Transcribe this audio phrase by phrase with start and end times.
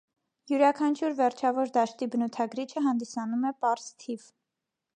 [0.51, 4.27] Յուրաքանչյուր վերջավոր դաշտի բնութագրիչը հանդիսանում է պարզ թիվ։